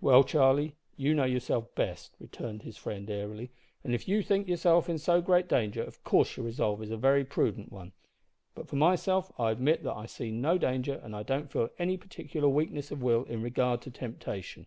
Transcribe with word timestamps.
"Well, 0.00 0.24
Charlie, 0.24 0.74
you 0.96 1.14
know 1.14 1.22
yourself 1.22 1.72
best," 1.76 2.16
returned 2.18 2.62
his 2.62 2.76
friend 2.76 3.08
airily, 3.08 3.52
"and 3.84 3.94
if 3.94 4.08
you 4.08 4.20
think 4.20 4.48
yourself 4.48 4.88
in 4.88 4.98
so 4.98 5.20
great 5.22 5.46
danger, 5.46 5.80
of 5.80 6.02
course 6.02 6.36
your 6.36 6.44
resolve 6.44 6.82
is 6.82 6.90
a 6.90 6.96
very 6.96 7.24
prudent 7.24 7.70
one; 7.70 7.92
but 8.56 8.66
for 8.66 8.74
myself, 8.74 9.30
I 9.38 9.52
admit 9.52 9.84
that 9.84 9.94
I 9.94 10.06
see 10.06 10.32
no 10.32 10.58
danger, 10.58 11.00
and 11.04 11.14
I 11.14 11.22
don't 11.22 11.52
feel 11.52 11.68
any 11.78 11.96
particular 11.96 12.48
weakness 12.48 12.90
of 12.90 13.00
will 13.04 13.22
in 13.26 13.42
regard 13.42 13.80
to 13.82 13.92
temptation." 13.92 14.66